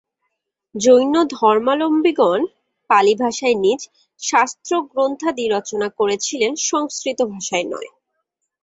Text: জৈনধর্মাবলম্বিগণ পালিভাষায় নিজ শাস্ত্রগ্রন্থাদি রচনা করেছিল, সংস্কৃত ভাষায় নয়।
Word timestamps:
জৈনধর্মাবলম্বিগণ 0.75 2.41
পালিভাষায় 2.89 3.57
নিজ 3.57 3.81
শাস্ত্রগ্রন্থাদি 4.21 5.45
রচনা 5.47 5.87
করেছিল, 5.99 6.41
সংস্কৃত 6.69 7.19
ভাষায় 7.31 7.67
নয়। 7.71 7.89